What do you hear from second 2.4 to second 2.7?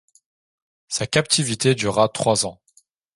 ans.